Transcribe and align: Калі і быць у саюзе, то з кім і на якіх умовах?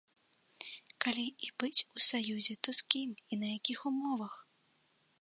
Калі 1.05 1.25
і 1.47 1.53
быць 1.63 1.85
у 1.85 1.97
саюзе, 2.09 2.57
то 2.67 2.77
з 2.81 2.89
кім 2.95 3.09
і 3.15 3.33
на 3.45 3.55
якіх 3.57 3.79
умовах? 3.93 4.33